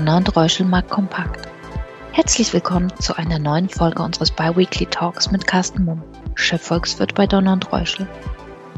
Donner 0.00 0.16
und 0.16 0.34
Reuschelmark 0.34 0.88
kompakt. 0.88 1.46
Herzlich 2.12 2.54
willkommen 2.54 2.90
zu 3.00 3.18
einer 3.18 3.38
neuen 3.38 3.68
Folge 3.68 4.02
unseres 4.02 4.30
Biweekly 4.30 4.86
Talks 4.86 5.30
mit 5.30 5.46
Carsten 5.46 5.84
Mumm, 5.84 6.02
Chefvolkswirt 6.36 7.14
bei 7.14 7.26
Donner 7.26 7.52
und 7.52 7.70
Reuschel. 7.70 8.08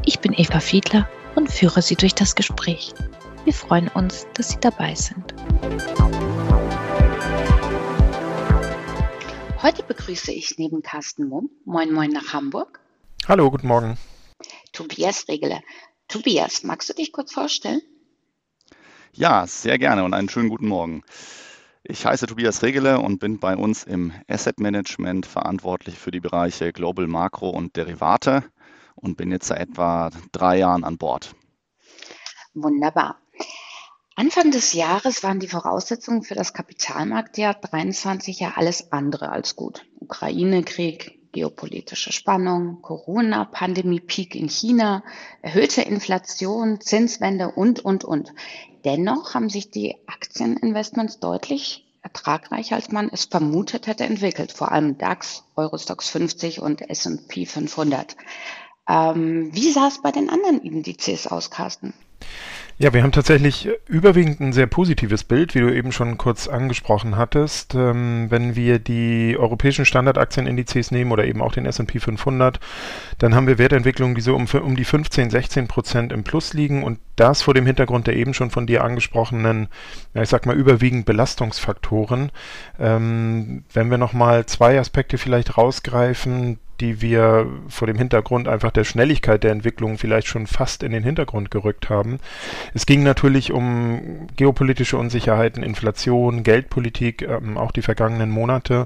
Ich 0.05 0.19
bin 0.19 0.33
Eva 0.33 0.59
Fiedler 0.59 1.07
und 1.35 1.49
führe 1.49 1.81
Sie 1.81 1.95
durch 1.95 2.13
das 2.13 2.35
Gespräch. 2.35 2.93
Wir 3.45 3.53
freuen 3.53 3.87
uns, 3.87 4.27
dass 4.33 4.49
Sie 4.49 4.59
dabei 4.59 4.95
sind. 4.95 5.33
Heute 9.61 9.83
begrüße 9.83 10.33
ich 10.33 10.55
neben 10.57 10.81
Carsten 10.81 11.29
Mumm, 11.29 11.49
moin 11.63 11.93
moin 11.93 12.09
nach 12.09 12.33
Hamburg. 12.33 12.81
Hallo, 13.29 13.49
guten 13.49 13.67
Morgen. 13.67 13.97
Tobias 14.73 15.29
Regele. 15.29 15.61
Tobias, 16.09 16.63
magst 16.63 16.89
du 16.89 16.93
dich 16.93 17.13
kurz 17.13 17.31
vorstellen? 17.31 17.79
Ja, 19.15 19.45
sehr 19.45 19.77
gerne 19.77 20.03
und 20.03 20.15
einen 20.15 20.27
schönen 20.27 20.49
guten 20.49 20.67
Morgen. 20.67 21.03
Ich 21.83 22.03
heiße 22.03 22.25
Tobias 22.25 22.63
Regele 22.63 22.99
und 22.99 23.19
bin 23.19 23.37
bei 23.37 23.55
uns 23.55 23.83
im 23.83 24.11
Asset 24.27 24.59
Management 24.59 25.27
verantwortlich 25.27 25.99
für 25.99 26.09
die 26.09 26.19
Bereiche 26.19 26.73
Global 26.73 27.05
Makro 27.05 27.51
und 27.51 27.75
Derivate 27.75 28.43
und 28.95 29.15
bin 29.15 29.31
jetzt 29.31 29.49
seit 29.49 29.59
etwa 29.69 30.09
drei 30.31 30.57
Jahren 30.57 30.83
an 30.83 30.97
Bord. 30.97 31.35
Wunderbar. 32.55 33.19
Anfang 34.15 34.49
des 34.49 34.73
Jahres 34.73 35.21
waren 35.21 35.39
die 35.39 35.47
Voraussetzungen 35.47 36.23
für 36.23 36.33
das 36.33 36.53
Kapitalmarktjahr 36.53 37.53
23 37.53 38.39
ja 38.39 38.53
alles 38.55 38.91
andere 38.91 39.29
als 39.29 39.55
gut. 39.55 39.85
Ukraine-Krieg, 39.99 41.31
geopolitische 41.31 42.11
Spannung, 42.11 42.81
Corona-Pandemie-Peak 42.81 44.33
in 44.33 44.49
China, 44.49 45.03
erhöhte 45.43 45.83
Inflation, 45.83 46.81
Zinswende 46.81 47.51
und, 47.51 47.79
und, 47.79 48.03
und. 48.03 48.33
Dennoch 48.85 49.33
haben 49.33 49.49
sich 49.49 49.71
die 49.71 49.95
Aktieninvestments 50.07 51.19
deutlich 51.19 51.85
ertragreicher, 52.01 52.75
als 52.75 52.91
man 52.91 53.09
es 53.09 53.25
vermutet 53.25 53.87
hätte, 53.87 54.03
entwickelt. 54.03 54.51
Vor 54.51 54.71
allem 54.71 54.97
DAX, 54.97 55.43
Eurostox 55.55 56.09
50 56.09 56.61
und 56.61 56.81
S&P 56.89 57.45
500. 57.45 58.17
Ähm, 58.87 59.49
wie 59.53 59.71
sah 59.71 59.87
es 59.87 60.01
bei 60.01 60.11
den 60.11 60.29
anderen 60.29 60.59
Indizes 60.61 61.27
aus, 61.27 61.49
Carsten? 61.49 61.93
Ja, 62.83 62.91
wir 62.91 63.01
haben 63.01 63.13
tatsächlich 63.13 63.69
überwiegend 63.87 64.41
ein 64.41 64.51
sehr 64.51 64.67
positives 64.67 65.23
Bild, 65.23 65.55
wie 65.55 65.61
du 65.61 65.73
eben 65.73 65.93
schon 65.93 66.17
kurz 66.17 66.49
angesprochen 66.49 67.15
hattest. 67.15 67.75
Ähm, 67.75 68.25
wenn 68.27 68.57
wir 68.57 68.77
die 68.77 69.37
europäischen 69.39 69.85
Standardaktienindices 69.85 70.91
nehmen 70.91 71.13
oder 71.13 71.23
eben 71.23 71.41
auch 71.41 71.53
den 71.53 71.65
S&P 71.65 72.01
500, 72.01 72.59
dann 73.19 73.35
haben 73.35 73.47
wir 73.47 73.57
Wertentwicklungen, 73.57 74.15
die 74.15 74.21
so 74.21 74.35
um, 74.35 74.47
um 74.61 74.75
die 74.75 74.83
15, 74.83 75.29
16 75.29 75.69
Prozent 75.69 76.11
im 76.11 76.25
Plus 76.25 76.53
liegen 76.53 76.83
und 76.83 76.99
das 77.15 77.41
vor 77.41 77.53
dem 77.53 77.65
Hintergrund 77.65 78.07
der 78.07 78.17
eben 78.17 78.33
schon 78.33 78.49
von 78.49 78.67
dir 78.67 78.83
angesprochenen, 78.83 79.69
ja, 80.13 80.23
ich 80.23 80.27
sag 80.27 80.45
mal, 80.45 80.57
überwiegend 80.57 81.05
Belastungsfaktoren. 81.05 82.33
Ähm, 82.81 83.63
wenn 83.71 83.91
wir 83.91 83.97
nochmal 83.97 84.45
zwei 84.45 84.77
Aspekte 84.77 85.17
vielleicht 85.17 85.57
rausgreifen, 85.57 86.59
die 86.83 87.01
wir 87.01 87.47
vor 87.69 87.87
dem 87.87 87.97
Hintergrund 87.97 88.49
einfach 88.49 88.71
der 88.71 88.83
Schnelligkeit 88.83 89.41
der 89.45 89.51
Entwicklung 89.51 89.97
vielleicht 89.97 90.27
schon 90.27 90.47
fast 90.47 90.83
in 90.83 90.91
den 90.91 91.01
Hintergrund 91.01 91.49
gerückt 91.49 91.89
haben. 91.89 92.19
Es 92.73 92.85
ging 92.85 93.03
natürlich 93.03 93.53
um 93.53 94.27
geopolitische 94.35 94.97
Unsicherheiten, 94.97 95.63
Inflation, 95.63 96.43
Geldpolitik, 96.43 97.21
ähm, 97.21 97.57
auch 97.57 97.71
die 97.71 97.81
vergangenen 97.81 98.29
Monate. 98.29 98.85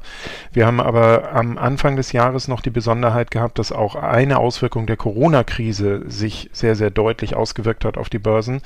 Wir 0.54 0.68
haben 0.68 0.80
aber 0.80 1.32
am 1.34 1.58
Anfang 1.58 1.96
des 1.96 2.12
Jahres 2.12 2.48
noch 2.48 2.62
die 2.62 2.70
Besonderheit 2.70 3.32
gehabt, 3.32 3.58
dass 3.58 3.72
auch 3.72 3.96
eine 3.96 4.38
Auswirkung 4.38 4.86
der 4.86 4.98
Corona-Krise 4.98 6.04
sich 6.08 6.52
sehr, 6.54 6.76
sehr 6.76 6.92
deutlich 6.92 7.36
ausgewirkt 7.36 7.84
hat 7.84 7.98
auf 7.98 8.10
die 8.10 8.20
Börsen, 8.20 8.62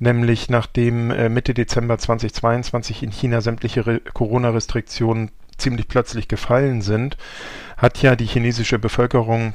nämlich 0.00 0.50
nachdem 0.50 1.12
äh, 1.12 1.28
Mitte 1.28 1.54
Dezember 1.54 1.98
2022 1.98 3.04
in 3.04 3.12
China 3.12 3.42
sämtliche 3.42 4.00
Corona-Restriktionen 4.12 5.30
ziemlich 5.56 5.86
plötzlich 5.86 6.26
gefallen 6.26 6.82
sind, 6.82 7.16
hat 7.82 8.00
ja 8.00 8.16
die 8.16 8.26
chinesische 8.26 8.78
Bevölkerung 8.78 9.54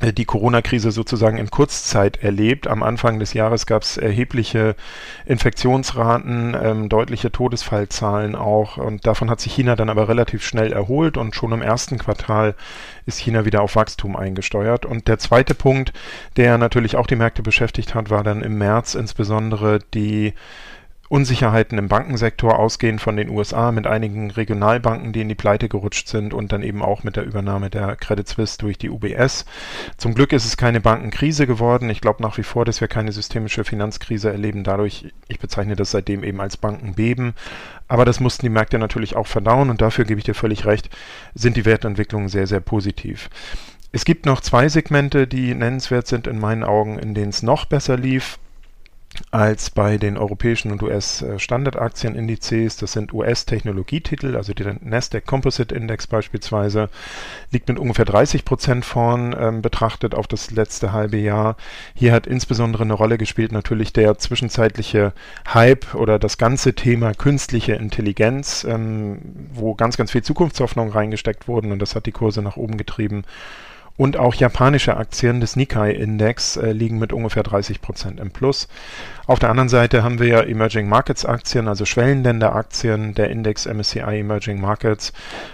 äh, 0.00 0.12
die 0.12 0.24
Corona-Krise 0.24 0.90
sozusagen 0.90 1.38
in 1.38 1.50
Kurzzeit 1.50 2.16
erlebt. 2.22 2.66
Am 2.66 2.82
Anfang 2.82 3.20
des 3.20 3.32
Jahres 3.32 3.64
gab 3.66 3.82
es 3.82 3.96
erhebliche 3.96 4.74
Infektionsraten, 5.24 6.56
ähm, 6.60 6.88
deutliche 6.88 7.30
Todesfallzahlen 7.30 8.34
auch. 8.34 8.76
Und 8.76 9.06
davon 9.06 9.30
hat 9.30 9.40
sich 9.40 9.54
China 9.54 9.76
dann 9.76 9.88
aber 9.88 10.08
relativ 10.08 10.44
schnell 10.44 10.72
erholt 10.72 11.16
und 11.16 11.36
schon 11.36 11.52
im 11.52 11.62
ersten 11.62 11.98
Quartal 11.98 12.56
ist 13.06 13.20
China 13.20 13.44
wieder 13.44 13.62
auf 13.62 13.76
Wachstum 13.76 14.16
eingesteuert. 14.16 14.84
Und 14.84 15.06
der 15.06 15.20
zweite 15.20 15.54
Punkt, 15.54 15.92
der 16.36 16.58
natürlich 16.58 16.96
auch 16.96 17.06
die 17.06 17.16
Märkte 17.16 17.42
beschäftigt 17.42 17.94
hat, 17.94 18.10
war 18.10 18.24
dann 18.24 18.42
im 18.42 18.58
März 18.58 18.96
insbesondere 18.96 19.78
die 19.94 20.34
Unsicherheiten 21.14 21.78
im 21.78 21.86
Bankensektor 21.86 22.58
ausgehend 22.58 23.00
von 23.00 23.16
den 23.16 23.30
USA 23.30 23.70
mit 23.70 23.86
einigen 23.86 24.32
Regionalbanken, 24.32 25.12
die 25.12 25.20
in 25.20 25.28
die 25.28 25.36
Pleite 25.36 25.68
gerutscht 25.68 26.08
sind 26.08 26.34
und 26.34 26.50
dann 26.50 26.64
eben 26.64 26.82
auch 26.82 27.04
mit 27.04 27.14
der 27.14 27.22
Übernahme 27.22 27.70
der 27.70 27.94
Credit 27.94 28.26
Suisse 28.26 28.58
durch 28.58 28.78
die 28.78 28.90
UBS. 28.90 29.44
Zum 29.96 30.14
Glück 30.14 30.32
ist 30.32 30.44
es 30.44 30.56
keine 30.56 30.80
Bankenkrise 30.80 31.46
geworden. 31.46 31.88
Ich 31.88 32.00
glaube 32.00 32.20
nach 32.20 32.36
wie 32.36 32.42
vor, 32.42 32.64
dass 32.64 32.80
wir 32.80 32.88
keine 32.88 33.12
systemische 33.12 33.62
Finanzkrise 33.62 34.32
erleben. 34.32 34.64
Dadurch, 34.64 35.12
ich 35.28 35.38
bezeichne 35.38 35.76
das 35.76 35.92
seitdem 35.92 36.24
eben 36.24 36.40
als 36.40 36.56
Bankenbeben. 36.56 37.34
Aber 37.86 38.04
das 38.04 38.18
mussten 38.18 38.46
die 38.46 38.50
Märkte 38.50 38.80
natürlich 38.80 39.14
auch 39.14 39.28
verdauen 39.28 39.70
und 39.70 39.82
dafür 39.82 40.06
gebe 40.06 40.18
ich 40.18 40.24
dir 40.24 40.34
völlig 40.34 40.66
recht, 40.66 40.90
sind 41.36 41.56
die 41.56 41.64
Wertentwicklungen 41.64 42.28
sehr, 42.28 42.48
sehr 42.48 42.58
positiv. 42.58 43.30
Es 43.92 44.04
gibt 44.04 44.26
noch 44.26 44.40
zwei 44.40 44.68
Segmente, 44.68 45.28
die 45.28 45.54
nennenswert 45.54 46.08
sind 46.08 46.26
in 46.26 46.40
meinen 46.40 46.64
Augen, 46.64 46.98
in 46.98 47.14
denen 47.14 47.28
es 47.28 47.44
noch 47.44 47.66
besser 47.66 47.96
lief 47.96 48.40
als 49.30 49.70
bei 49.70 49.98
den 49.98 50.16
europäischen 50.16 50.72
und 50.72 50.82
US-Standardaktienindices. 50.82 52.76
Das 52.76 52.92
sind 52.92 53.12
US-Technologietitel, 53.12 54.36
also 54.36 54.54
der 54.54 54.76
Nasdaq 54.80 55.26
Composite 55.26 55.74
Index 55.74 56.06
beispielsweise, 56.06 56.88
liegt 57.50 57.68
mit 57.68 57.78
ungefähr 57.78 58.04
30 58.04 58.44
Prozent 58.44 58.84
vorn 58.84 59.34
ähm, 59.38 59.62
betrachtet 59.62 60.14
auf 60.14 60.26
das 60.26 60.50
letzte 60.50 60.92
halbe 60.92 61.16
Jahr. 61.16 61.56
Hier 61.94 62.12
hat 62.12 62.26
insbesondere 62.26 62.84
eine 62.84 62.94
Rolle 62.94 63.18
gespielt 63.18 63.52
natürlich 63.52 63.92
der 63.92 64.18
zwischenzeitliche 64.18 65.12
Hype 65.52 65.94
oder 65.94 66.18
das 66.18 66.38
ganze 66.38 66.74
Thema 66.74 67.14
künstliche 67.14 67.74
Intelligenz, 67.74 68.64
ähm, 68.64 69.18
wo 69.52 69.74
ganz, 69.74 69.96
ganz 69.96 70.10
viel 70.10 70.22
Zukunftshoffnung 70.22 70.90
reingesteckt 70.90 71.48
wurden 71.48 71.72
und 71.72 71.78
das 71.78 71.94
hat 71.94 72.06
die 72.06 72.12
Kurse 72.12 72.42
nach 72.42 72.56
oben 72.56 72.76
getrieben. 72.76 73.24
Und 73.96 74.16
auch 74.16 74.34
japanische 74.34 74.96
Aktien 74.96 75.40
des 75.40 75.54
Nikkei-Index 75.54 76.56
äh, 76.56 76.72
liegen 76.72 76.98
mit 76.98 77.12
ungefähr 77.12 77.44
30 77.44 77.80
Prozent 77.80 78.18
im 78.18 78.32
Plus. 78.32 78.66
Auf 79.26 79.38
der 79.38 79.50
anderen 79.50 79.68
Seite 79.68 80.02
haben 80.02 80.18
wir 80.18 80.26
ja 80.26 80.42
Emerging 80.42 80.88
Markets 80.88 81.24
Aktien, 81.24 81.68
also 81.68 81.84
Schwellenländer-Aktien. 81.84 83.14
Der 83.14 83.30
Index 83.30 83.66
MSCI 83.66 84.00
Emerging 84.00 84.60
Markets 84.60 85.12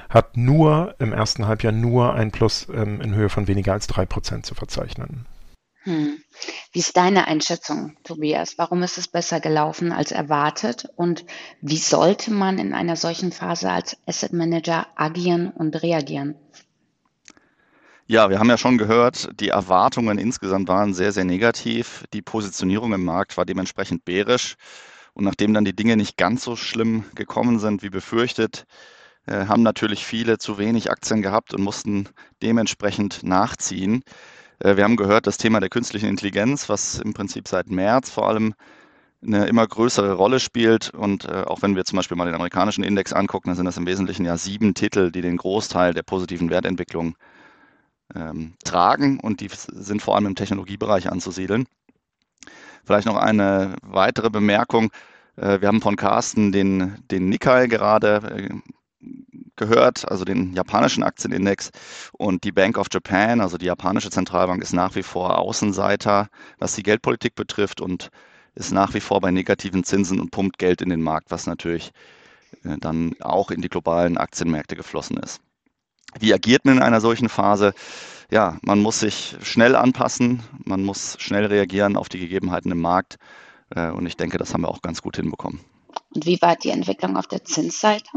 hat 0.09 0.39
nur 0.39 0.95
im 0.99 1.13
ersten 1.13 1.47
Halbjahr 1.47 1.73
nur 1.73 2.15
ein 2.15 2.31
Plus 2.31 2.67
ähm, 2.73 3.03
in 3.03 3.15
Höhe 3.15 3.29
von 3.29 3.47
weniger 3.47 3.75
als 3.75 3.87
drei 3.87 4.07
Prozent 4.07 4.47
zu 4.47 4.55
verzeichnen. 4.55 5.27
Hm. 5.83 6.19
Wie 6.73 6.79
ist 6.79 6.97
deine 6.97 7.27
Einschätzung, 7.27 7.97
Tobias? 8.05 8.57
Warum 8.57 8.83
ist 8.83 8.97
es 8.97 9.09
besser 9.09 9.41
gelaufen 9.41 9.93
als 9.93 10.13
erwartet? 10.13 10.89
Und 10.97 11.25
wie 11.61 11.79
sollte 11.79 12.31
man 12.31 12.59
in 12.59 12.73
einer 12.73 12.97
solchen 12.97 13.33
Phase 13.33 13.71
als 13.71 13.97
Asset 14.07 14.33
Manager 14.33 14.87
agieren 14.97 15.51
und 15.51 15.83
reagieren? 15.83 16.37
Ja, 18.11 18.29
wir 18.29 18.41
haben 18.41 18.49
ja 18.51 18.59
schon 18.59 18.77
gehört, 18.77 19.29
die 19.39 19.51
Erwartungen 19.51 20.19
insgesamt 20.19 20.67
waren 20.67 20.95
sehr, 20.95 21.13
sehr 21.13 21.23
negativ. 21.25 22.03
Die 22.13 22.23
Positionierung 22.23 22.93
im 22.93 23.05
Markt 23.05 23.37
war 23.37 23.45
dementsprechend 23.45 24.05
bärisch. 24.05 24.57
Und 25.15 25.23
nachdem 25.23 25.55
dann 25.55 25.65
die 25.65 25.77
Dinge 25.77 25.97
nicht 25.97 26.17
ganz 26.17 26.43
so 26.43 26.57
schlimm 26.57 27.05
gekommen 27.15 27.61
sind 27.61 27.85
wie 27.85 27.89
befürchtet, 27.89 28.65
äh, 29.27 29.47
haben 29.47 29.63
natürlich 29.63 30.05
viele 30.05 30.39
zu 30.39 30.59
wenig 30.59 30.91
Aktien 30.91 31.23
gehabt 31.23 31.55
und 31.55 31.63
mussten 31.63 32.09
dementsprechend 32.43 33.23
nachziehen. 33.23 34.03
Äh, 34.59 34.77
wir 34.77 34.83
haben 34.83 34.97
gehört, 34.97 35.29
das 35.29 35.39
Thema 35.39 35.61
der 35.61 35.69
künstlichen 35.69 36.09
Intelligenz, 36.09 36.69
was 36.69 36.99
im 36.99 37.15
Prinzip 37.15 37.47
seit 37.47 37.71
März 37.71 38.11
vor 38.11 38.29
allem 38.29 38.55
eine 39.25 39.47
immer 39.47 39.69
größere 39.69 40.15
Rolle 40.15 40.41
spielt. 40.41 40.91
Und 40.91 41.27
äh, 41.27 41.45
auch 41.47 41.63
wenn 41.63 41.77
wir 41.77 41.85
zum 41.85 41.99
Beispiel 41.99 42.17
mal 42.17 42.25
den 42.25 42.35
amerikanischen 42.35 42.83
Index 42.83 43.13
angucken, 43.13 43.51
dann 43.51 43.57
sind 43.57 43.67
das 43.67 43.77
im 43.77 43.87
Wesentlichen 43.87 44.25
ja 44.25 44.37
sieben 44.37 44.75
Titel, 44.75 45.13
die 45.13 45.23
den 45.23 45.37
Großteil 45.37 45.95
der 45.95 46.03
positiven 46.03 46.51
Wertentwicklung 46.51 47.15
ähm, 48.15 48.55
tragen 48.65 49.21
und 49.21 49.41
die 49.41 49.49
sind 49.51 50.03
vor 50.03 50.17
allem 50.17 50.27
im 50.27 50.35
Technologiebereich 50.35 51.11
anzusiedeln. 51.11 51.67
Vielleicht 52.85 53.07
noch 53.07 53.17
eine 53.17 53.77
weitere 53.83 54.31
Bemerkung. 54.31 54.91
Äh, 55.37 55.61
wir 55.61 55.69
haben 55.69 55.83
von 55.83 55.97
Carsten 55.97 56.53
den, 56.53 56.97
den 57.11 57.29
Nikkei 57.29 57.67
gerade 57.67 58.49
äh, 58.49 59.07
gehört, 59.57 60.11
also 60.11 60.25
den 60.25 60.55
japanischen 60.55 61.03
Aktienindex 61.03 61.71
und 62.13 62.45
die 62.45 62.53
Bank 62.53 62.79
of 62.79 62.89
Japan, 62.91 63.41
also 63.41 63.59
die 63.59 63.67
japanische 63.67 64.11
Zentralbank, 64.11 64.63
ist 64.63 64.73
nach 64.73 64.95
wie 64.95 65.03
vor 65.03 65.39
Außenseiter, 65.39 66.29
was 66.59 66.75
die 66.75 66.83
Geldpolitik 66.83 67.35
betrifft 67.35 67.81
und 67.81 68.11
ist 68.55 68.73
nach 68.73 68.95
wie 68.95 69.01
vor 69.01 69.21
bei 69.21 69.31
negativen 69.31 69.85
Zinsen 69.85 70.19
und 70.21 70.31
pumpt 70.31 70.59
Geld 70.59 70.83
in 70.83 70.89
den 70.89 71.03
Markt, 71.03 71.31
was 71.31 71.47
natürlich 71.47 71.93
äh, 72.65 72.77
dann 72.79 73.15
auch 73.21 73.51
in 73.51 73.61
die 73.61 73.69
globalen 73.69 74.17
Aktienmärkte 74.17 74.77
geflossen 74.77 75.19
ist. 75.19 75.41
Wie 76.19 76.35
agiert 76.35 76.65
man 76.65 76.79
in 76.79 76.83
einer 76.83 77.01
solchen 77.01 77.29
Phase? 77.29 77.73
Ja, 78.31 78.59
man 78.63 78.81
muss 78.81 79.01
sich 79.01 79.37
schnell 79.43 79.75
anpassen, 79.75 80.43
man 80.65 80.85
muss 80.85 81.17
schnell 81.19 81.47
reagieren 81.47 81.97
auf 81.97 82.09
die 82.09 82.19
Gegebenheiten 82.19 82.71
im 82.71 82.81
Markt. 82.81 83.17
Äh, 83.75 83.91
und 83.91 84.07
ich 84.07 84.17
denke, 84.17 84.39
das 84.39 84.55
haben 84.55 84.63
wir 84.63 84.69
auch 84.69 84.83
ganz 84.83 85.03
gut 85.03 85.17
hinbekommen. 85.17 85.61
Und 86.15 86.27
wie 86.27 86.41
war 86.41 86.57
die 86.57 86.71
Entwicklung 86.71 87.17
auf 87.17 87.27
der 87.27 87.45
Zinsseite? 87.45 88.11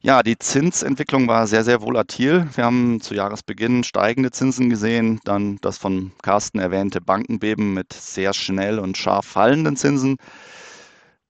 Ja, 0.00 0.22
die 0.22 0.38
Zinsentwicklung 0.38 1.26
war 1.26 1.46
sehr, 1.46 1.64
sehr 1.64 1.82
volatil. 1.82 2.48
Wir 2.54 2.64
haben 2.64 3.00
zu 3.00 3.14
Jahresbeginn 3.14 3.82
steigende 3.82 4.30
Zinsen 4.30 4.70
gesehen, 4.70 5.20
dann 5.24 5.58
das 5.62 5.78
von 5.78 6.12
Carsten 6.22 6.58
erwähnte 6.58 7.00
Bankenbeben 7.00 7.74
mit 7.74 7.92
sehr 7.92 8.32
schnell 8.32 8.78
und 8.78 8.96
scharf 8.96 9.26
fallenden 9.26 9.76
Zinsen. 9.76 10.16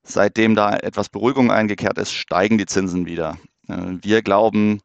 Seitdem 0.03 0.55
da 0.55 0.77
etwas 0.77 1.09
Beruhigung 1.09 1.51
eingekehrt 1.51 1.99
ist, 1.99 2.13
steigen 2.13 2.59
die 2.59 2.67
Zinsen 2.67 3.07
wieder. 3.07 3.39
Äh, 3.69 3.99
wir 4.03 4.23
glauben, 4.23 4.81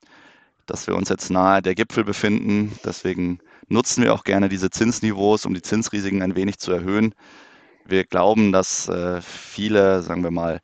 dass 0.65 0.87
wir 0.87 0.95
uns 0.95 1.09
jetzt 1.09 1.29
nahe 1.29 1.61
der 1.61 1.75
Gipfel 1.75 2.03
befinden. 2.03 2.77
Deswegen 2.85 3.39
nutzen 3.67 4.03
wir 4.03 4.13
auch 4.13 4.23
gerne 4.23 4.49
diese 4.49 4.69
Zinsniveaus, 4.69 5.45
um 5.45 5.53
die 5.53 5.61
Zinsrisiken 5.61 6.21
ein 6.21 6.35
wenig 6.35 6.59
zu 6.59 6.71
erhöhen. 6.71 7.13
Wir 7.85 8.05
glauben, 8.05 8.51
dass 8.51 8.87
äh, 8.87 9.21
viele, 9.21 10.01
sagen 10.03 10.23
wir 10.23 10.31
mal, 10.31 10.59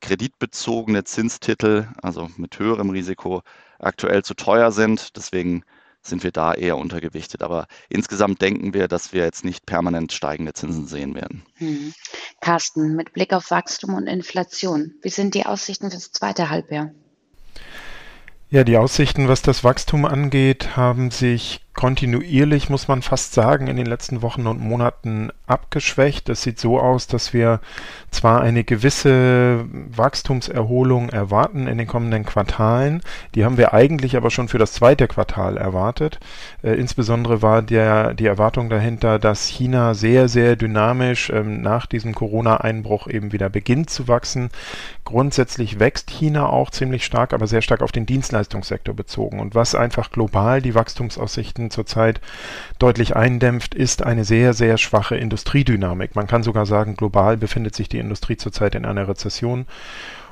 kreditbezogene 0.00 1.04
Zinstitel, 1.04 1.88
also 2.02 2.28
mit 2.36 2.58
höherem 2.58 2.90
Risiko, 2.90 3.42
aktuell 3.78 4.22
zu 4.22 4.34
teuer 4.34 4.72
sind. 4.72 5.16
Deswegen 5.16 5.64
sind 6.06 6.22
wir 6.22 6.32
da 6.32 6.54
eher 6.54 6.76
untergewichtet. 6.76 7.42
Aber 7.42 7.66
insgesamt 7.88 8.40
denken 8.40 8.74
wir, 8.74 8.88
dass 8.88 9.12
wir 9.12 9.24
jetzt 9.24 9.44
nicht 9.44 9.66
permanent 9.66 10.12
steigende 10.12 10.52
Zinsen 10.52 10.86
sehen 10.86 11.14
werden. 11.14 11.44
Hm. 11.54 11.92
Carsten, 12.40 12.94
mit 12.94 13.12
Blick 13.12 13.32
auf 13.32 13.50
Wachstum 13.50 13.94
und 13.94 14.06
Inflation, 14.06 14.94
wie 15.02 15.10
sind 15.10 15.34
die 15.34 15.46
Aussichten 15.46 15.90
fürs 15.90 16.12
zweite 16.12 16.50
Halbjahr? 16.50 16.90
Ja, 18.48 18.62
die 18.62 18.76
Aussichten, 18.76 19.26
was 19.26 19.42
das 19.42 19.64
Wachstum 19.64 20.04
angeht, 20.04 20.76
haben 20.76 21.10
sich 21.10 21.65
kontinuierlich, 21.76 22.70
muss 22.70 22.88
man 22.88 23.02
fast 23.02 23.34
sagen, 23.34 23.68
in 23.68 23.76
den 23.76 23.86
letzten 23.86 24.22
Wochen 24.22 24.46
und 24.46 24.60
Monaten 24.60 25.30
abgeschwächt. 25.46 26.28
Es 26.28 26.42
sieht 26.42 26.58
so 26.58 26.80
aus, 26.80 27.06
dass 27.06 27.32
wir 27.32 27.60
zwar 28.10 28.40
eine 28.40 28.64
gewisse 28.64 29.66
Wachstumserholung 29.94 31.10
erwarten 31.10 31.66
in 31.66 31.78
den 31.78 31.86
kommenden 31.86 32.24
Quartalen, 32.24 33.02
die 33.34 33.44
haben 33.44 33.58
wir 33.58 33.74
eigentlich 33.74 34.16
aber 34.16 34.30
schon 34.30 34.48
für 34.48 34.58
das 34.58 34.72
zweite 34.72 35.06
Quartal 35.06 35.58
erwartet. 35.58 36.18
Äh, 36.62 36.72
insbesondere 36.72 37.42
war 37.42 37.60
der, 37.60 38.14
die 38.14 38.26
Erwartung 38.26 38.70
dahinter, 38.70 39.18
dass 39.18 39.46
China 39.46 39.94
sehr, 39.94 40.28
sehr 40.28 40.56
dynamisch 40.56 41.30
ähm, 41.30 41.60
nach 41.60 41.86
diesem 41.86 42.14
Corona-Einbruch 42.14 43.06
eben 43.08 43.32
wieder 43.32 43.50
beginnt 43.50 43.90
zu 43.90 44.08
wachsen. 44.08 44.48
Grundsätzlich 45.04 45.78
wächst 45.78 46.10
China 46.10 46.48
auch 46.48 46.70
ziemlich 46.70 47.04
stark, 47.04 47.34
aber 47.34 47.46
sehr 47.46 47.62
stark 47.62 47.82
auf 47.82 47.92
den 47.92 48.06
Dienstleistungssektor 48.06 48.94
bezogen. 48.94 49.40
Und 49.40 49.54
was 49.54 49.74
einfach 49.74 50.10
global 50.10 50.62
die 50.62 50.74
Wachstumsaussichten 50.74 51.65
Märkten 51.66 51.70
zurzeit 51.70 52.20
deutlich 52.78 53.16
eindämpft, 53.16 53.74
ist 53.74 54.02
eine 54.02 54.24
sehr, 54.24 54.54
sehr 54.54 54.78
schwache 54.78 55.16
Industriedynamik. 55.16 56.14
Man 56.14 56.26
kann 56.26 56.42
sogar 56.42 56.66
sagen, 56.66 56.96
global 56.96 57.36
befindet 57.36 57.74
sich 57.74 57.88
die 57.88 57.98
Industrie 57.98 58.36
zurzeit 58.36 58.74
in 58.74 58.84
einer 58.84 59.08
Rezession. 59.08 59.66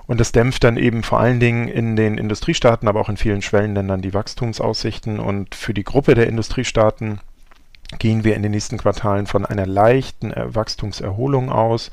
Und 0.07 0.21
das 0.21 0.33
dämpft 0.33 0.65
dann 0.65 0.77
eben 0.77 1.03
vor 1.03 1.19
allen 1.19 1.41
Dingen 1.41 1.69
in 1.69 1.97
den 1.97 2.19
Industriestaaten, 2.19 2.89
aber 2.89 3.01
auch 3.01 3.09
in 3.09 3.17
vielen 3.17 3.41
Schwellenländern 3.41 4.03
die 4.03 4.13
Wachstumsaussichten. 4.13 5.19
Und 5.19 5.55
für 5.55 5.73
die 5.73 5.85
Gruppe 5.85 6.15
der 6.15 6.29
Industriestaaten 6.29 7.21
gehen 7.99 8.25
wir 8.25 8.37
in 8.37 8.43
den 8.43 8.53
nächsten 8.53 8.79
Quartalen 8.79 9.27
von 9.27 9.45
einer 9.45 9.67
leichten 9.67 10.33
äh, 10.33 10.55
Wachstumserholung 10.55 11.51
aus. 11.51 11.91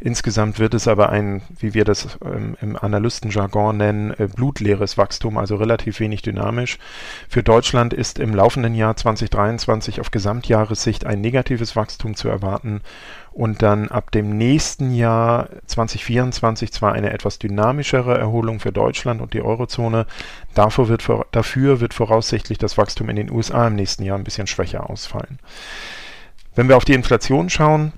Insgesamt 0.00 0.58
wird 0.58 0.74
es 0.74 0.88
aber 0.88 1.10
ein, 1.10 1.42
wie 1.58 1.74
wir 1.74 1.84
das 1.84 2.18
ähm, 2.24 2.56
im 2.60 2.76
Analystenjargon 2.76 3.76
nennen, 3.76 4.10
äh, 4.12 4.28
blutleeres 4.28 4.98
Wachstum, 4.98 5.38
also 5.38 5.56
relativ 5.56 6.00
wenig 6.00 6.22
dynamisch. 6.22 6.78
Für 7.28 7.42
Deutschland 7.42 7.92
ist 7.92 8.18
im 8.18 8.34
laufenden 8.34 8.74
Jahr 8.74 8.96
2023 8.96 10.00
auf 10.00 10.10
Gesamtjahressicht 10.10 11.06
ein 11.06 11.20
negatives 11.20 11.76
Wachstum 11.76 12.14
zu 12.14 12.28
erwarten 12.28 12.80
und 13.34 13.62
dann 13.62 13.88
ab 13.88 14.12
dem 14.12 14.38
nächsten 14.38 14.94
Jahr 14.94 15.48
2024 15.66 16.72
zwar 16.72 16.92
eine 16.92 17.12
etwas 17.12 17.40
dynamischere 17.40 18.16
Erholung 18.16 18.60
für 18.60 18.70
Deutschland 18.70 19.20
und 19.20 19.34
die 19.34 19.42
Eurozone, 19.42 20.06
dafür 20.54 20.88
wird, 20.88 21.04
dafür 21.32 21.80
wird 21.80 21.94
voraussichtlich 21.94 22.58
das 22.58 22.78
Wachstum 22.78 23.08
in 23.08 23.16
den 23.16 23.32
USA 23.32 23.66
im 23.66 23.74
nächsten 23.74 24.04
Jahr 24.04 24.16
ein 24.16 24.24
bisschen 24.24 24.46
schwächer 24.46 24.88
ausfallen. 24.88 25.40
Wenn 26.54 26.68
wir 26.68 26.76
auf 26.76 26.84
die 26.84 26.94
Inflation 26.94 27.50
schauen, 27.50 27.92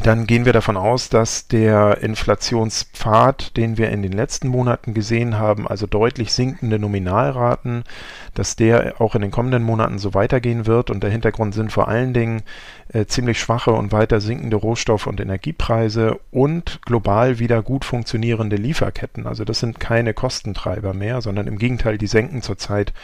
dann 0.00 0.26
gehen 0.26 0.46
wir 0.46 0.54
davon 0.54 0.78
aus, 0.78 1.10
dass 1.10 1.48
der 1.48 1.98
Inflationspfad, 2.02 3.56
den 3.58 3.76
wir 3.76 3.90
in 3.90 4.02
den 4.02 4.12
letzten 4.12 4.48
Monaten 4.48 4.94
gesehen 4.94 5.38
haben, 5.38 5.68
also 5.68 5.86
deutlich 5.86 6.32
sinkende 6.32 6.78
Nominalraten, 6.78 7.84
dass 8.32 8.56
der 8.56 9.00
auch 9.02 9.14
in 9.14 9.20
den 9.20 9.30
kommenden 9.30 9.62
Monaten 9.62 9.98
so 9.98 10.14
weitergehen 10.14 10.66
wird. 10.66 10.88
Und 10.88 11.02
der 11.02 11.10
Hintergrund 11.10 11.52
sind 11.52 11.72
vor 11.72 11.88
allen 11.88 12.14
Dingen 12.14 12.42
äh, 12.88 13.04
ziemlich 13.04 13.38
schwache 13.38 13.72
und 13.72 13.92
weiter 13.92 14.20
sinkende 14.20 14.56
Rohstoff- 14.56 15.06
und 15.06 15.20
Energiepreise 15.20 16.18
und 16.30 16.80
global 16.86 17.38
wieder 17.38 17.62
gut 17.62 17.84
funktionierende 17.84 18.56
Lieferketten. 18.56 19.26
Also 19.26 19.44
das 19.44 19.60
sind 19.60 19.78
keine 19.78 20.14
Kostentreiber 20.14 20.94
mehr, 20.94 21.20
sondern 21.20 21.46
im 21.46 21.58
Gegenteil, 21.58 21.98
die 21.98 22.06
senken 22.06 22.40
zurzeit 22.40 22.94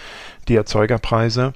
die 0.49 0.57
Erzeugerpreise. 0.57 1.53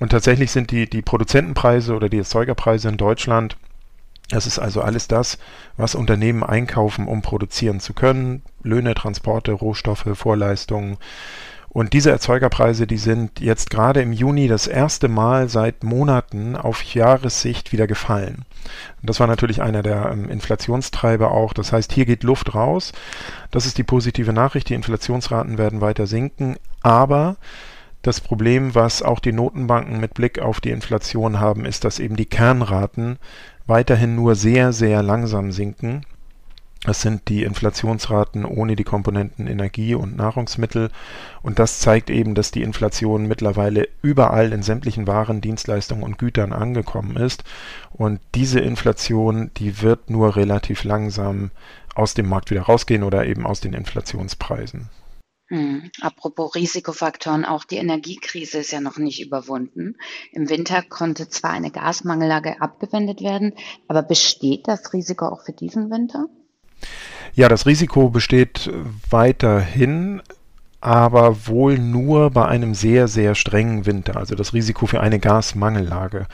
Und 0.00 0.10
tatsächlich 0.10 0.50
sind 0.50 0.70
die, 0.70 0.88
die 0.88 1.00
Produzentenpreise 1.00 1.94
oder 1.94 2.10
die 2.10 2.18
Erzeugerpreise 2.18 2.90
in 2.90 2.98
Deutschland 2.98 3.56
das 4.28 4.46
ist 4.46 4.58
also 4.58 4.80
alles 4.82 5.06
das, 5.08 5.38
was 5.76 5.94
Unternehmen 5.94 6.42
einkaufen, 6.42 7.06
um 7.06 7.22
produzieren 7.22 7.80
zu 7.80 7.94
können. 7.94 8.42
Löhne, 8.62 8.94
Transporte, 8.94 9.52
Rohstoffe, 9.52 10.08
Vorleistungen. 10.14 10.96
Und 11.68 11.92
diese 11.92 12.10
Erzeugerpreise, 12.10 12.86
die 12.86 12.96
sind 12.96 13.38
jetzt 13.38 13.68
gerade 13.68 14.00
im 14.00 14.12
Juni 14.12 14.48
das 14.48 14.66
erste 14.66 15.08
Mal 15.08 15.50
seit 15.50 15.84
Monaten 15.84 16.56
auf 16.56 16.82
Jahressicht 16.82 17.70
wieder 17.70 17.86
gefallen. 17.86 18.46
Und 19.00 19.10
das 19.10 19.20
war 19.20 19.26
natürlich 19.26 19.60
einer 19.60 19.82
der 19.82 20.10
ähm, 20.10 20.30
Inflationstreiber 20.30 21.30
auch. 21.30 21.52
Das 21.52 21.72
heißt, 21.72 21.92
hier 21.92 22.06
geht 22.06 22.24
Luft 22.24 22.54
raus. 22.54 22.92
Das 23.50 23.66
ist 23.66 23.78
die 23.78 23.84
positive 23.84 24.32
Nachricht. 24.32 24.70
Die 24.70 24.74
Inflationsraten 24.74 25.58
werden 25.58 25.82
weiter 25.82 26.06
sinken. 26.06 26.56
Aber 26.82 27.36
das 28.00 28.20
Problem, 28.20 28.74
was 28.74 29.02
auch 29.02 29.20
die 29.20 29.32
Notenbanken 29.32 30.00
mit 30.00 30.14
Blick 30.14 30.38
auf 30.38 30.60
die 30.60 30.70
Inflation 30.70 31.40
haben, 31.40 31.64
ist, 31.64 31.84
dass 31.84 31.98
eben 31.98 32.16
die 32.16 32.26
Kernraten 32.26 33.18
weiterhin 33.66 34.14
nur 34.14 34.34
sehr, 34.34 34.72
sehr 34.72 35.02
langsam 35.02 35.52
sinken. 35.52 36.02
Das 36.84 37.00
sind 37.00 37.28
die 37.28 37.42
Inflationsraten 37.42 38.44
ohne 38.44 38.76
die 38.76 38.84
Komponenten 38.84 39.48
Energie 39.48 39.94
und 39.94 40.16
Nahrungsmittel. 40.16 40.90
Und 41.42 41.58
das 41.58 41.80
zeigt 41.80 42.10
eben, 42.10 42.34
dass 42.34 42.52
die 42.52 42.62
Inflation 42.62 43.26
mittlerweile 43.26 43.88
überall 44.02 44.52
in 44.52 44.62
sämtlichen 44.62 45.06
Waren, 45.08 45.40
Dienstleistungen 45.40 46.04
und 46.04 46.18
Gütern 46.18 46.52
angekommen 46.52 47.16
ist. 47.16 47.42
Und 47.90 48.20
diese 48.34 48.60
Inflation, 48.60 49.50
die 49.56 49.82
wird 49.82 50.10
nur 50.10 50.36
relativ 50.36 50.84
langsam 50.84 51.50
aus 51.96 52.14
dem 52.14 52.28
Markt 52.28 52.50
wieder 52.50 52.62
rausgehen 52.62 53.02
oder 53.02 53.26
eben 53.26 53.46
aus 53.46 53.60
den 53.60 53.72
Inflationspreisen. 53.72 54.88
Hm. 55.48 55.90
Apropos 56.00 56.54
Risikofaktoren, 56.56 57.44
auch 57.44 57.64
die 57.64 57.76
Energiekrise 57.76 58.58
ist 58.58 58.72
ja 58.72 58.80
noch 58.80 58.98
nicht 58.98 59.24
überwunden. 59.24 59.96
Im 60.32 60.48
Winter 60.48 60.82
konnte 60.82 61.28
zwar 61.28 61.52
eine 61.52 61.70
Gasmangellage 61.70 62.60
abgewendet 62.60 63.20
werden, 63.20 63.52
aber 63.86 64.02
besteht 64.02 64.66
das 64.66 64.92
Risiko 64.92 65.26
auch 65.26 65.44
für 65.44 65.52
diesen 65.52 65.90
Winter? 65.90 66.26
Ja, 67.34 67.48
das 67.48 67.66
Risiko 67.66 68.08
besteht 68.08 68.70
weiterhin, 69.08 70.20
aber 70.80 71.46
wohl 71.46 71.78
nur 71.78 72.30
bei 72.30 72.46
einem 72.46 72.74
sehr, 72.74 73.06
sehr 73.06 73.34
strengen 73.34 73.86
Winter. 73.86 74.16
Also 74.16 74.34
das 74.34 74.52
Risiko 74.52 74.86
für 74.86 75.00
eine 75.00 75.20
Gasmangellage. 75.20 76.26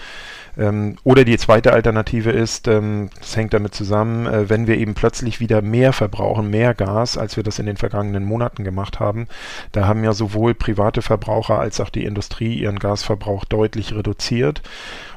Ähm, 0.59 0.97
oder 1.05 1.25
die 1.25 1.39
zweite 1.39 1.73
Alternative 1.73 2.31
ist, 2.31 2.69
ähm, 2.69 3.11
das 3.19 3.37
hängt 3.37 3.55
damit 3.55 3.75
zusammen, 3.75 4.27
äh, 4.27 4.51
wenn 4.51 4.67
wir 4.67 4.77
eben 4.79 4.95
plötzlich 4.95 5.41
wieder 5.41 5.63
mehr 5.63 5.93
verbrauchen, 5.93 6.51
mehr 6.51 6.75
Gas, 6.75 7.17
als 7.17 7.37
wir 7.37 7.43
das 7.43 7.59
in 7.59 7.67
den 7.67 7.77
vergangenen 7.77 8.25
Monaten 8.25 8.65
gemacht 8.65 9.01
haben. 9.01 9.29
Da 9.73 9.87
haben 9.87 10.05
ja 10.05 10.13
sowohl 10.13 10.55
private 10.55 11.03
Verbraucher 11.03 11.59
als 11.59 11.81
auch 11.81 11.91
die 11.91 12.05
Industrie 12.05 12.55
ihren 12.55 12.79
Gasverbrauch 12.79 13.45
deutlich 13.45 13.95
reduziert. 13.95 14.63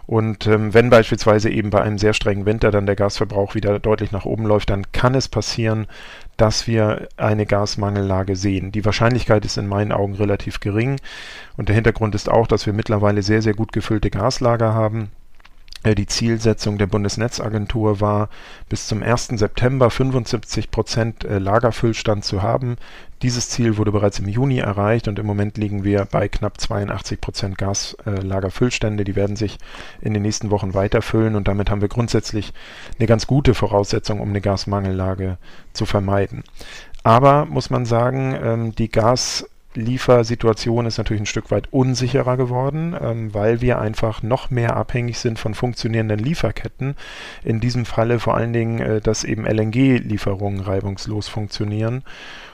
Und 0.08 0.46
ähm, 0.46 0.74
wenn 0.74 0.92
beispielsweise 0.92 1.50
eben 1.50 1.72
bei 1.72 1.82
einem 1.82 1.98
sehr 1.98 2.13
strengen 2.13 2.46
Winter 2.46 2.70
dann 2.70 2.86
der 2.86 2.96
Gasverbrauch 2.96 3.56
wieder 3.56 3.80
deutlich 3.80 4.12
nach 4.12 4.25
oben 4.25 4.46
läuft, 4.46 4.70
dann 4.70 4.92
kann 4.92 5.15
es 5.15 5.27
passieren, 5.27 5.88
dass 6.38 6.68
wir 6.68 7.08
eine 7.18 7.46
Gasmangellage 7.46 8.36
sehen. 8.36 8.72
Die 8.72 8.86
Wahrscheinlichkeit 8.86 9.46
ist 9.46 9.58
in 9.58 9.68
meinen 9.68 9.92
Augen 9.92 10.13
relativ 10.13 10.60
gering. 10.60 11.00
Und 11.58 11.70
der 11.70 11.75
Hintergrund 11.75 12.13
ist 12.13 12.30
auch, 12.30 12.46
dass 12.46 12.65
wir 12.68 12.74
mittlerweile 12.74 13.24
sehr, 13.24 13.42
sehr 13.42 13.54
gut 13.56 13.72
gefüllte 13.72 14.12
Gaslager 14.12 14.74
haben. 14.74 15.10
Äh, 15.86 15.96
die 15.96 16.08
Zielsetzung 16.08 16.77
der 16.77 16.88
Bundesnetzagentur 16.88 18.01
war, 18.01 18.30
bis 18.68 18.88
zum 18.88 19.04
1. 19.04 19.27
September 19.36 19.89
75 19.89 20.72
Prozent 20.72 21.24
äh, 21.24 21.38
Lagerfüllstand 21.38 22.25
zu 22.25 22.42
haben. 22.42 22.77
Dieses 23.22 23.50
Ziel 23.50 23.77
wurde 23.77 23.92
bereits 23.92 24.20
im 24.20 24.27
Juni 24.27 24.58
erreicht 24.58 25.08
und 25.08 25.20
im 25.20 25.25
Moment 25.25 25.58
liegen 25.58 25.84
wir 25.84 26.06
bei 26.06 26.27
knapp 26.27 26.60
82 26.60 27.22
Prozent 27.22 27.58
Gaslagerfüllstände. 27.58 29.04
Die 29.04 29.15
werden 29.15 29.36
sich 29.36 29.58
in 30.01 30.13
den 30.13 30.24
nächsten 30.24 30.51
Wochen 30.51 30.74
weiterfüllen 30.74 31.36
und 31.36 31.48
damit 31.48 31.70
haben 31.70 31.82
wir 31.82 31.88
grundsätzlich 31.88 32.51
eine 32.98 33.08
ganz 33.08 33.25
gute 33.27 33.54
Voraussetzung, 33.54 34.20
um 34.20 34.30
eine 34.30 34.42
Gasmangellage 34.42 35.38
zu 35.72 35.86
vermeiden. 35.86 36.44
Aber 37.04 37.46
muss 37.46 37.70
man 37.70 37.86
sagen, 37.86 38.36
ähm, 38.42 38.75
die 38.75 38.89
Gas 38.89 39.48
Liefersituation 39.75 40.86
ist 40.86 40.98
natürlich 40.98 41.24
ein 41.24 41.27
Stück 41.27 41.51
weit 41.51 41.72
unsicherer 41.72 42.38
geworden, 42.38 42.96
ähm, 43.00 43.34
weil 43.34 43.62
wir 43.62 43.79
einfach 43.79 44.24
noch 44.24 44.50
mehr 44.50 44.75
abhängig 44.75 45.20
sind 45.20 45.39
von 45.39 45.53
funktionierenden 45.53 46.20
Lieferketten. 46.20 46.96
In 47.44 47.60
diesem 47.60 47.86
Falle 47.86 48.20
vor 48.20 48.36
allen 48.36 48.53
Dingen, 48.53 48.79
äh, 48.79 49.01
dass 49.01 49.24
eben 49.24 49.46
LNG-Lieferungen 49.46 50.62
reibungslos 50.62 51.27
funktionieren. 51.27 52.03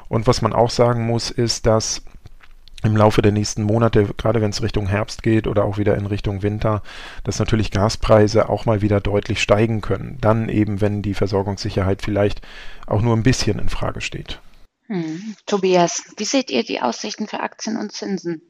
Und 0.09 0.27
was 0.27 0.41
man 0.41 0.53
auch 0.53 0.69
sagen 0.69 1.05
muss, 1.05 1.31
ist, 1.31 1.65
dass 1.65 2.03
im 2.83 2.97
Laufe 2.97 3.21
der 3.21 3.31
nächsten 3.31 3.63
Monate, 3.63 4.07
gerade 4.17 4.41
wenn 4.41 4.49
es 4.49 4.63
Richtung 4.63 4.87
Herbst 4.87 5.23
geht 5.23 5.47
oder 5.47 5.63
auch 5.65 5.77
wieder 5.77 5.95
in 5.95 6.05
Richtung 6.05 6.41
Winter, 6.41 6.81
dass 7.23 7.39
natürlich 7.39 7.71
Gaspreise 7.71 8.49
auch 8.49 8.65
mal 8.65 8.81
wieder 8.81 8.99
deutlich 8.99 9.41
steigen 9.41 9.81
können. 9.81 10.17
Dann 10.19 10.49
eben, 10.49 10.81
wenn 10.81 11.01
die 11.01 11.13
Versorgungssicherheit 11.13 12.01
vielleicht 12.01 12.41
auch 12.87 13.01
nur 13.01 13.15
ein 13.15 13.23
bisschen 13.23 13.59
in 13.59 13.69
Frage 13.69 14.01
steht. 14.01 14.39
Hm. 14.91 15.38
Tobias, 15.45 16.03
wie 16.17 16.25
seht 16.25 16.51
ihr 16.51 16.65
die 16.65 16.81
Aussichten 16.81 17.25
für 17.25 17.39
Aktien 17.39 17.77
und 17.77 17.93
Zinsen? 17.93 18.41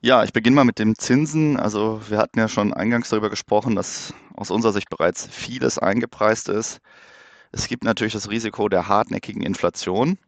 Ja, 0.00 0.24
ich 0.24 0.32
beginne 0.32 0.56
mal 0.56 0.64
mit 0.64 0.80
dem 0.80 0.98
Zinsen. 0.98 1.56
Also 1.56 2.00
wir 2.08 2.18
hatten 2.18 2.40
ja 2.40 2.48
schon 2.48 2.74
eingangs 2.74 3.08
darüber 3.08 3.30
gesprochen, 3.30 3.76
dass 3.76 4.12
aus 4.34 4.50
unserer 4.50 4.72
Sicht 4.72 4.90
bereits 4.90 5.28
vieles 5.30 5.78
eingepreist 5.78 6.48
ist. 6.48 6.80
Es 7.52 7.68
gibt 7.68 7.84
natürlich 7.84 8.14
das 8.14 8.28
Risiko 8.28 8.68
der 8.68 8.88
hartnäckigen 8.88 9.44
Inflation. 9.44 10.18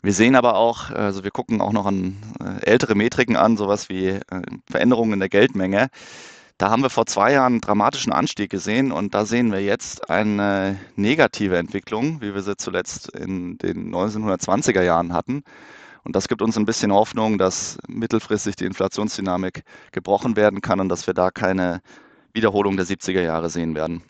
Wir 0.00 0.14
sehen 0.14 0.34
aber 0.34 0.54
auch, 0.56 0.88
also 0.88 1.22
wir 1.22 1.30
gucken 1.30 1.60
auch 1.60 1.72
noch 1.72 1.84
an 1.84 2.16
äh, 2.40 2.64
ältere 2.64 2.94
Metriken 2.94 3.36
an, 3.36 3.58
sowas 3.58 3.90
wie 3.90 4.06
äh, 4.06 4.22
Veränderungen 4.70 5.12
in 5.12 5.20
der 5.20 5.28
Geldmenge. 5.28 5.90
Da 6.58 6.70
haben 6.70 6.82
wir 6.82 6.90
vor 6.90 7.06
zwei 7.06 7.32
Jahren 7.34 7.52
einen 7.54 7.60
dramatischen 7.60 8.12
Anstieg 8.12 8.50
gesehen 8.50 8.90
und 8.90 9.14
da 9.14 9.24
sehen 9.24 9.52
wir 9.52 9.62
jetzt 9.62 10.10
eine 10.10 10.76
negative 10.96 11.56
Entwicklung, 11.56 12.20
wie 12.20 12.34
wir 12.34 12.42
sie 12.42 12.56
zuletzt 12.56 13.10
in 13.10 13.58
den 13.58 13.94
1920er 13.94 14.82
Jahren 14.82 15.12
hatten. 15.12 15.44
Und 16.02 16.16
das 16.16 16.26
gibt 16.26 16.42
uns 16.42 16.56
ein 16.58 16.64
bisschen 16.64 16.92
Hoffnung, 16.92 17.38
dass 17.38 17.78
mittelfristig 17.86 18.56
die 18.56 18.64
Inflationsdynamik 18.64 19.62
gebrochen 19.92 20.34
werden 20.34 20.60
kann 20.60 20.80
und 20.80 20.88
dass 20.88 21.06
wir 21.06 21.14
da 21.14 21.30
keine 21.30 21.80
Wiederholung 22.32 22.76
der 22.76 22.86
70er 22.86 23.22
Jahre 23.22 23.50
sehen 23.50 23.76
werden. 23.76 24.02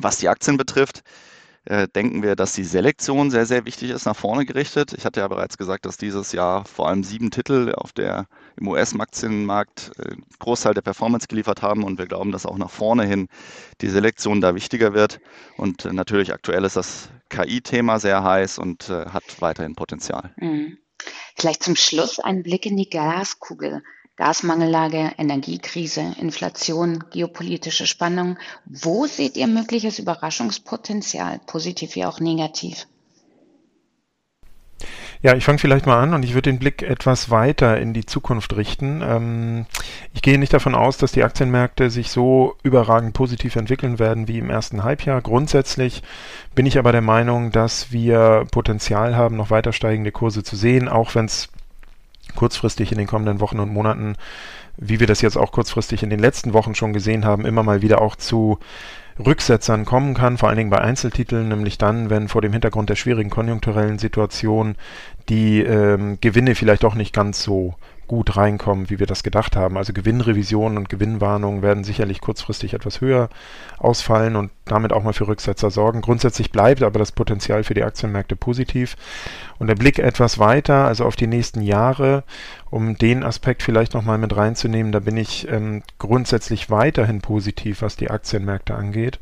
Was 0.00 0.18
die 0.18 0.28
Aktien 0.28 0.56
betrifft, 0.56 1.04
äh, 1.64 1.86
denken 1.86 2.22
wir, 2.22 2.34
dass 2.34 2.54
die 2.54 2.64
Selektion 2.64 3.30
sehr, 3.30 3.46
sehr 3.46 3.66
wichtig 3.66 3.90
ist, 3.90 4.06
nach 4.06 4.16
vorne 4.16 4.46
gerichtet. 4.46 4.94
Ich 4.94 5.04
hatte 5.04 5.20
ja 5.20 5.28
bereits 5.28 5.58
gesagt, 5.58 5.86
dass 5.86 5.96
dieses 5.96 6.32
Jahr 6.32 6.64
vor 6.64 6.88
allem 6.88 7.04
sieben 7.04 7.30
Titel 7.30 7.74
auf 7.76 7.92
der, 7.92 8.26
im 8.58 8.68
US-Aktienmarkt 8.68 9.92
äh, 9.98 10.16
Großteil 10.38 10.74
der 10.74 10.82
Performance 10.82 11.26
geliefert 11.28 11.62
haben 11.62 11.84
und 11.84 11.98
wir 11.98 12.06
glauben, 12.06 12.32
dass 12.32 12.46
auch 12.46 12.58
nach 12.58 12.70
vorne 12.70 13.04
hin 13.04 13.28
die 13.80 13.88
Selektion 13.88 14.40
da 14.40 14.54
wichtiger 14.54 14.94
wird. 14.94 15.20
Und 15.56 15.84
äh, 15.84 15.92
natürlich 15.92 16.32
aktuell 16.32 16.64
ist 16.64 16.76
das 16.76 17.08
KI-Thema 17.28 17.98
sehr 18.00 18.22
heiß 18.22 18.58
und 18.58 18.88
äh, 18.88 19.06
hat 19.06 19.40
weiterhin 19.40 19.74
Potenzial. 19.74 20.32
Mhm. 20.36 20.78
Vielleicht 21.36 21.62
zum 21.62 21.76
Schluss 21.76 22.18
ein 22.18 22.42
Blick 22.42 22.66
in 22.66 22.76
die 22.76 22.90
Glaskugel. 22.90 23.82
Gasmangellage, 24.16 25.12
Energiekrise, 25.16 26.16
Inflation, 26.18 27.04
geopolitische 27.12 27.86
Spannung. 27.86 28.36
Wo 28.64 29.06
seht 29.06 29.36
ihr 29.36 29.46
mögliches 29.46 30.00
Überraschungspotenzial, 30.00 31.40
positiv 31.46 31.94
wie 31.94 32.04
auch 32.04 32.18
negativ? 32.18 32.88
Ja, 35.20 35.34
ich 35.34 35.44
fange 35.44 35.58
vielleicht 35.58 35.86
mal 35.86 36.00
an 36.00 36.14
und 36.14 36.24
ich 36.24 36.34
würde 36.34 36.50
den 36.50 36.58
Blick 36.58 36.82
etwas 36.82 37.30
weiter 37.30 37.80
in 37.80 37.92
die 37.92 38.06
Zukunft 38.06 38.56
richten. 38.56 39.02
Ähm, 39.02 39.66
ich 40.14 40.22
gehe 40.22 40.38
nicht 40.38 40.52
davon 40.52 40.74
aus, 40.74 40.96
dass 40.96 41.12
die 41.12 41.24
Aktienmärkte 41.24 41.90
sich 41.90 42.10
so 42.10 42.56
überragend 42.62 43.14
positiv 43.14 43.56
entwickeln 43.56 43.98
werden 43.98 44.28
wie 44.28 44.38
im 44.38 44.50
ersten 44.50 44.84
Halbjahr. 44.84 45.20
Grundsätzlich 45.20 46.02
bin 46.54 46.66
ich 46.66 46.78
aber 46.78 46.92
der 46.92 47.02
Meinung, 47.02 47.50
dass 47.50 47.90
wir 47.90 48.46
Potenzial 48.50 49.16
haben, 49.16 49.36
noch 49.36 49.50
weiter 49.50 49.72
steigende 49.72 50.12
Kurse 50.12 50.44
zu 50.44 50.54
sehen, 50.54 50.88
auch 50.88 51.14
wenn 51.14 51.24
es 51.24 51.48
kurzfristig 52.36 52.92
in 52.92 52.98
den 52.98 53.06
kommenden 53.06 53.40
Wochen 53.40 53.58
und 53.58 53.72
Monaten, 53.72 54.14
wie 54.76 55.00
wir 55.00 55.08
das 55.08 55.22
jetzt 55.22 55.36
auch 55.36 55.50
kurzfristig 55.50 56.04
in 56.04 56.10
den 56.10 56.20
letzten 56.20 56.52
Wochen 56.52 56.76
schon 56.76 56.92
gesehen 56.92 57.24
haben, 57.24 57.44
immer 57.44 57.64
mal 57.64 57.82
wieder 57.82 58.00
auch 58.00 58.14
zu 58.14 58.60
Rücksetzern 59.24 59.84
kommen 59.84 60.14
kann, 60.14 60.38
vor 60.38 60.48
allen 60.48 60.58
Dingen 60.58 60.70
bei 60.70 60.80
Einzeltiteln, 60.80 61.48
nämlich 61.48 61.78
dann, 61.78 62.10
wenn 62.10 62.28
vor 62.28 62.42
dem 62.42 62.52
Hintergrund 62.52 62.90
der 62.90 62.96
schwierigen 62.96 63.30
konjunkturellen 63.30 63.98
Situation 63.98 64.76
die 65.28 65.60
ähm, 65.60 66.18
Gewinne 66.20 66.54
vielleicht 66.54 66.84
doch 66.84 66.94
nicht 66.94 67.14
ganz 67.14 67.42
so 67.42 67.74
gut 68.08 68.36
reinkommen, 68.36 68.90
wie 68.90 68.98
wir 68.98 69.06
das 69.06 69.22
gedacht 69.22 69.54
haben. 69.54 69.76
Also 69.76 69.92
Gewinnrevisionen 69.92 70.78
und 70.78 70.88
Gewinnwarnungen 70.88 71.62
werden 71.62 71.84
sicherlich 71.84 72.20
kurzfristig 72.20 72.74
etwas 72.74 73.00
höher 73.00 73.28
ausfallen 73.78 74.34
und 74.34 74.50
damit 74.64 74.92
auch 74.92 75.04
mal 75.04 75.12
für 75.12 75.28
Rücksetzer 75.28 75.70
sorgen. 75.70 76.00
Grundsätzlich 76.00 76.50
bleibt 76.50 76.82
aber 76.82 76.98
das 76.98 77.12
Potenzial 77.12 77.62
für 77.62 77.74
die 77.74 77.84
Aktienmärkte 77.84 78.34
positiv. 78.34 78.96
Und 79.58 79.68
der 79.68 79.76
Blick 79.76 79.98
etwas 79.98 80.38
weiter, 80.38 80.86
also 80.86 81.04
auf 81.04 81.16
die 81.16 81.26
nächsten 81.26 81.62
Jahre, 81.62 82.24
um 82.70 82.96
den 82.96 83.22
Aspekt 83.22 83.62
vielleicht 83.62 83.94
nochmal 83.94 84.18
mit 84.18 84.34
reinzunehmen, 84.34 84.90
da 84.90 85.00
bin 85.00 85.16
ich 85.16 85.46
ähm, 85.48 85.82
grundsätzlich 85.98 86.70
weiterhin 86.70 87.20
positiv, 87.20 87.82
was 87.82 87.96
die 87.96 88.10
Aktienmärkte 88.10 88.74
angeht. 88.74 89.20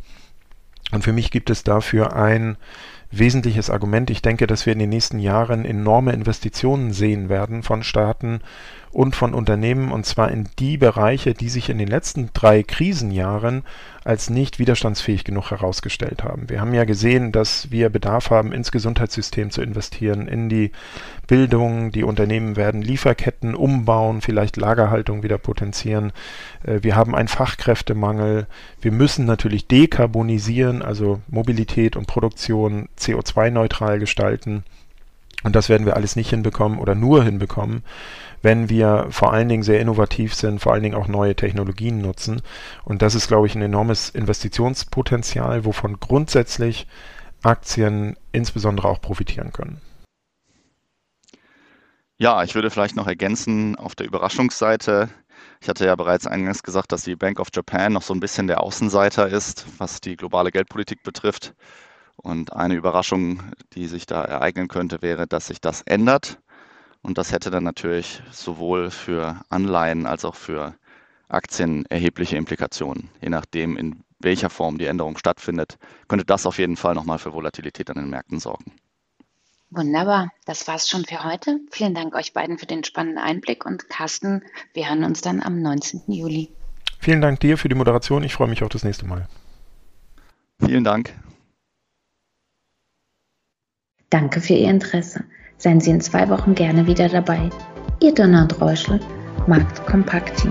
Und 0.93 1.03
für 1.03 1.13
mich 1.13 1.31
gibt 1.31 1.51
es 1.51 1.65
dafür 1.65 2.15
ein 2.15 2.57
wesentliches 3.19 3.71
Argument. 3.71 4.11
Ich 4.11 4.23
denke, 4.23 4.47
dass 4.47 4.67
wir 4.67 4.73
in 4.73 4.79
den 4.79 4.91
nächsten 4.91 5.19
Jahren 5.19 5.65
enorme 5.65 6.13
Investitionen 6.13 6.93
sehen 6.93 7.29
werden 7.29 7.63
von 7.63 7.83
Staaten 7.83 8.41
und 8.97 9.15
von 9.15 9.35
Unternehmen, 9.35 9.93
und 9.93 10.07
zwar 10.07 10.31
in 10.31 10.49
die 10.59 10.79
Bereiche, 10.79 11.35
die 11.35 11.51
sich 11.51 11.69
in 11.69 11.77
den 11.77 11.89
letzten 11.89 12.31
drei 12.33 12.63
Krisenjahren 12.63 13.63
als 14.05 14.31
nicht 14.31 14.59
widerstandsfähig 14.59 15.25
genug 15.25 15.51
herausgestellt 15.51 16.25
haben. 16.25 16.49
Wir 16.49 16.63
haben 16.63 16.73
ja 16.73 16.85
gesehen, 16.85 17.31
dass 17.31 17.71
wir 17.71 17.91
Bedarf 17.91 18.31
haben, 18.31 18.53
ins 18.53 18.73
Gesundheitssystem 18.73 19.51
zu 19.51 19.61
investieren, 19.61 20.29
in 20.29 20.49
die 20.49 20.71
Bildung. 21.27 21.91
Die 21.91 22.05
Unternehmen 22.05 22.57
werden 22.57 22.81
Lieferketten 22.81 23.55
umbauen, 23.55 24.23
vielleicht 24.23 24.57
Lagerhaltung 24.57 25.23
wieder 25.23 25.37
potenzieren. 25.37 26.13
Äh, 26.65 26.79
wir 26.83 26.97
haben 26.97 27.15
einen 27.15 27.29
Fachkräftemangel. 27.29 28.47
Wir 28.81 28.93
müssen 28.93 29.27
natürlich 29.27 29.67
dekarbonisieren, 29.67 30.81
also 30.81 31.21
Mobilität 31.29 31.97
und 31.97 32.07
Produktion 32.07 32.89
CO2-neutral 33.07 33.99
gestalten. 33.99 34.65
Und 35.43 35.55
das 35.55 35.69
werden 35.69 35.87
wir 35.87 35.97
alles 35.97 36.17
nicht 36.17 36.31
hinbekommen 36.31 36.79
oder 36.79 36.95
nur 36.95 37.23
hinbekommen, 37.23 37.85
wenn 38.43 38.69
wir 38.69 39.07
vor 39.11 39.33
allen 39.33 39.49
Dingen 39.49 39.63
sehr 39.63 39.81
innovativ 39.81 40.35
sind, 40.35 40.61
vor 40.61 40.73
allen 40.73 40.83
Dingen 40.83 40.95
auch 40.95 41.09
neue 41.09 41.37
Technologien 41.37 42.01
nutzen. 42.01 42.43
Und 42.85 43.03
das 43.03 43.15
ist, 43.15 43.29
glaube 43.29 43.47
ich, 43.47 43.55
ein 43.55 43.63
enormes 43.63 44.09
Investitionspotenzial, 44.11 45.65
wovon 45.65 46.01
grundsätzlich 46.01 46.87
Aktien 47.43 48.17
insbesondere 48.33 48.89
auch 48.89 49.01
profitieren 49.01 49.53
können. 49.53 49.81
Ja, 52.19 52.43
ich 52.43 52.55
würde 52.55 52.71
vielleicht 52.71 52.97
noch 52.97 53.07
ergänzen 53.07 53.77
auf 53.77 53.95
der 53.95 54.07
Überraschungsseite. 54.07 55.11
Ich 55.61 55.69
hatte 55.69 55.85
ja 55.85 55.95
bereits 55.97 56.27
eingangs 56.27 56.63
gesagt, 56.63 56.93
dass 56.93 57.05
die 57.05 57.15
Bank 57.15 57.41
of 57.41 57.49
Japan 57.55 57.93
noch 57.93 58.03
so 58.03 58.15
ein 58.15 58.21
bisschen 58.21 58.47
der 58.47 58.63
Außenseiter 58.63 59.29
ist, 59.29 59.67
was 59.79 60.01
die 60.01 60.17
globale 60.17 60.51
Geldpolitik 60.51 61.03
betrifft. 61.03 61.55
Und 62.27 62.55
eine 62.55 62.75
Überraschung, 62.75 63.41
die 63.75 63.87
sich 63.87 64.05
da 64.05 64.21
ereignen 64.25 64.67
könnte, 64.67 65.01
wäre, 65.01 65.29
dass 65.29 65.47
sich 65.47 65.61
das 65.61 65.83
ändert. 65.83 66.41
Und 67.01 67.19
das 67.19 67.31
hätte 67.31 67.53
dann 67.53 67.63
natürlich 67.63 68.21
sowohl 68.33 68.91
für 68.91 69.43
Anleihen 69.49 70.07
als 70.07 70.25
auch 70.25 70.35
für 70.35 70.75
Aktien 71.29 71.87
erhebliche 71.87 72.37
Implikationen. 72.37 73.11
Je 73.21 73.29
nachdem, 73.29 73.77
in 73.77 74.03
welcher 74.19 74.51
Form 74.51 74.77
die 74.77 74.87
Änderung 74.87 75.17
stattfindet, 75.17 75.79
könnte 76.09 76.25
das 76.25 76.47
auf 76.47 76.59
jeden 76.59 76.77
Fall 76.77 76.97
nochmal 76.97 77.21
für 77.21 77.33
Volatilität 77.33 77.91
an 77.91 77.97
den 77.97 78.11
Märkten 78.11 78.41
sorgen. 78.41 78.73
Wunderbar, 79.71 80.31
das 80.47 80.67
war's 80.67 80.89
schon 80.89 81.05
für 81.05 81.23
heute. 81.23 81.61
Vielen 81.71 81.95
Dank 81.95 82.17
euch 82.17 82.33
beiden 82.33 82.59
für 82.59 82.67
den 82.67 82.83
spannenden 82.83 83.23
Einblick 83.23 83.65
und 83.65 83.89
Carsten, 83.89 84.43
wir 84.75 84.89
hören 84.89 85.05
uns 85.05 85.21
dann 85.21 85.41
am 85.41 85.63
19. 85.63 86.03
Juli. 86.09 86.51
Vielen 86.99 87.21
Dank 87.21 87.39
dir 87.39 87.57
für 87.57 87.69
die 87.69 87.77
Moderation. 87.77 88.25
Ich 88.25 88.35
freue 88.35 88.49
mich 88.49 88.65
auf 88.65 88.69
das 88.69 88.83
nächste 88.83 89.07
Mal. 89.07 89.29
Vielen 90.59 90.83
Dank. 90.83 91.15
Danke 94.17 94.41
für 94.41 94.55
Ihr 94.55 94.71
Interesse. 94.71 95.25
Seien 95.59 95.79
Sie 95.79 95.91
in 95.91 96.01
zwei 96.01 96.31
Wochen 96.31 96.55
gerne 96.55 96.87
wieder 96.87 97.07
dabei. 97.07 97.51
Ihr 98.01 98.15
Donald 98.15 98.59
Reuschel, 98.63 98.99
Markt 99.47 99.85
Kompakt. 99.85 100.43